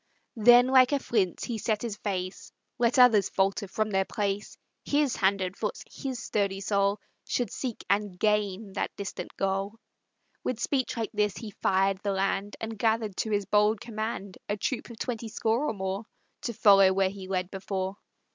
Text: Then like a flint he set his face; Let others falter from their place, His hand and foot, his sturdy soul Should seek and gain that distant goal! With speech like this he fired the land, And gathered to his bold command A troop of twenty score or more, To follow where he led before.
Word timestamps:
Then 0.37 0.65
like 0.65 0.91
a 0.93 0.97
flint 0.97 1.45
he 1.45 1.59
set 1.59 1.83
his 1.83 1.95
face; 1.97 2.51
Let 2.79 2.97
others 2.97 3.29
falter 3.29 3.67
from 3.67 3.91
their 3.91 4.03
place, 4.03 4.57
His 4.83 5.15
hand 5.17 5.41
and 5.41 5.55
foot, 5.55 5.77
his 5.85 6.17
sturdy 6.23 6.59
soul 6.59 6.99
Should 7.27 7.51
seek 7.51 7.85
and 7.87 8.17
gain 8.17 8.73
that 8.73 8.89
distant 8.95 9.37
goal! 9.37 9.75
With 10.43 10.59
speech 10.59 10.97
like 10.97 11.11
this 11.13 11.37
he 11.37 11.51
fired 11.51 11.99
the 12.01 12.13
land, 12.13 12.57
And 12.59 12.79
gathered 12.79 13.15
to 13.17 13.29
his 13.29 13.45
bold 13.45 13.79
command 13.79 14.39
A 14.49 14.57
troop 14.57 14.89
of 14.89 14.97
twenty 14.97 15.27
score 15.29 15.65
or 15.69 15.73
more, 15.75 16.05
To 16.45 16.53
follow 16.53 16.91
where 16.93 17.09
he 17.11 17.27
led 17.27 17.51
before. 17.51 17.97